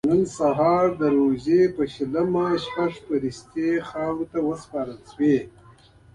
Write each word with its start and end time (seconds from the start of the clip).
نن 0.09 0.21
سهار 0.37 0.85
د 1.01 1.01
روژې 1.17 1.61
په 1.75 1.83
شلمه 1.93 2.47
شپږ 2.65 2.91
فرښتې 3.05 3.69
خاورو 3.89 4.25
ته 4.31 4.39
وسپارل 4.49 4.99
شوې. 5.11 5.37